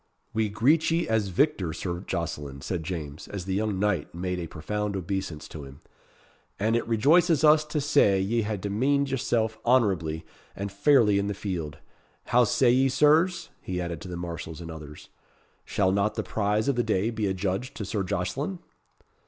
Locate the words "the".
3.45-3.53, 11.27-11.35, 14.07-14.17, 16.15-16.23, 16.75-16.81